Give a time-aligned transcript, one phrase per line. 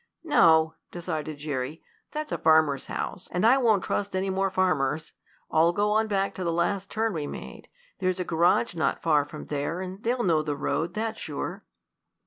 [0.23, 1.83] "No!" decided Jerry.
[2.11, 5.13] "That's a farmer's house, and I won't trust any more farmers.
[5.51, 7.69] I'll go on back to the last turn we made.
[7.99, 11.65] There's a garage not far from there, and they'll know the road, that's sure."